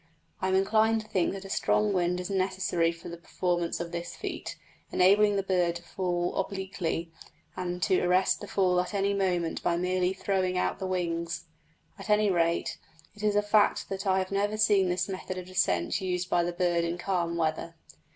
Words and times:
I 0.41 0.47
am 0.47 0.55
inclined 0.55 1.01
to 1.01 1.07
think 1.07 1.31
that 1.31 1.45
a 1.45 1.49
strong 1.51 1.93
wind 1.93 2.19
is 2.19 2.31
necessary 2.31 2.91
for 2.91 3.07
the 3.07 3.17
performance 3.17 3.79
of 3.79 3.91
this 3.91 4.15
feat, 4.15 4.55
enabling 4.91 5.35
the 5.35 5.43
bird 5.43 5.75
to 5.75 5.83
fall 5.83 6.33
obliquely, 6.37 7.11
and 7.55 7.83
to 7.83 8.01
arrest 8.01 8.41
the 8.41 8.47
fall 8.47 8.79
at 8.81 8.95
any 8.95 9.13
moment 9.13 9.61
by 9.61 9.77
merely 9.77 10.13
throwing 10.13 10.57
out 10.57 10.79
the 10.79 10.87
wings. 10.87 11.45
At 11.99 12.09
any 12.09 12.31
rate, 12.31 12.79
it 13.13 13.21
is 13.21 13.35
a 13.35 13.43
fact 13.43 13.89
that 13.89 14.07
I 14.07 14.17
have 14.17 14.31
never 14.31 14.57
seen 14.57 14.89
this 14.89 15.07
method 15.07 15.37
of 15.37 15.45
descent 15.45 16.01
used 16.01 16.31
by 16.31 16.41
the 16.43 16.51
bird 16.51 16.83
in 16.83 16.97
calm 16.97 17.37
weather. 17.37 17.75